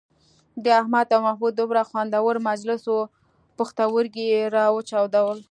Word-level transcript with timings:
د 0.63 0.65
احمد 0.81 1.07
او 1.15 1.21
محمد 1.25 1.53
دومره 1.57 1.81
خوندور 1.89 2.35
مجلس 2.49 2.81
وو 2.85 2.99
پوښتورگي 3.57 4.25
یې 4.33 4.41
را 4.55 4.65
وچاودل. 4.75 5.37